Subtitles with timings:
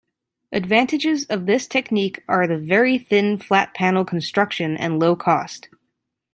[0.51, 5.69] Advantages of this technique are the very thin flat-panel construction and low cost.